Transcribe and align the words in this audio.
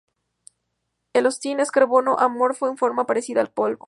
El 1.13 1.27
hollín 1.27 1.59
es 1.59 1.69
carbono 1.69 2.17
amorfo 2.17 2.67
en 2.67 2.75
forma 2.75 3.05
parecida 3.05 3.39
al 3.41 3.51
polvo. 3.53 3.79